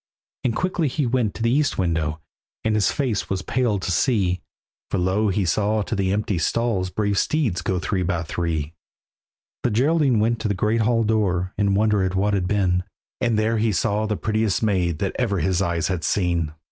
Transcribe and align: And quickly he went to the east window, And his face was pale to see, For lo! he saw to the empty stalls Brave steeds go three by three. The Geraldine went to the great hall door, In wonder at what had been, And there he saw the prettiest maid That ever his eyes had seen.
And 0.43 0.55
quickly 0.55 0.87
he 0.87 1.05
went 1.05 1.35
to 1.35 1.43
the 1.43 1.51
east 1.51 1.77
window, 1.77 2.19
And 2.63 2.73
his 2.73 2.91
face 2.91 3.29
was 3.29 3.43
pale 3.43 3.77
to 3.77 3.91
see, 3.91 4.41
For 4.89 4.97
lo! 4.97 5.29
he 5.29 5.45
saw 5.45 5.83
to 5.83 5.95
the 5.95 6.11
empty 6.11 6.39
stalls 6.39 6.89
Brave 6.89 7.19
steeds 7.19 7.61
go 7.61 7.77
three 7.77 8.01
by 8.01 8.23
three. 8.23 8.73
The 9.61 9.69
Geraldine 9.69 10.19
went 10.19 10.41
to 10.41 10.47
the 10.47 10.55
great 10.55 10.81
hall 10.81 11.03
door, 11.03 11.53
In 11.55 11.75
wonder 11.75 12.01
at 12.03 12.15
what 12.15 12.33
had 12.33 12.47
been, 12.47 12.83
And 13.19 13.37
there 13.37 13.59
he 13.59 13.71
saw 13.71 14.07
the 14.07 14.17
prettiest 14.17 14.63
maid 14.63 14.97
That 14.97 15.15
ever 15.19 15.37
his 15.37 15.61
eyes 15.61 15.87
had 15.87 16.03
seen. 16.03 16.51